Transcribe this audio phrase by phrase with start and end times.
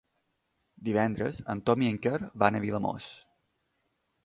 [0.87, 2.15] Divendres en Tom i en Quer
[2.45, 3.13] van a Vilamòs.